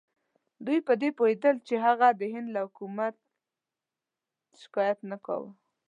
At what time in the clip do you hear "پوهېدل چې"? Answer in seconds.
1.17-1.75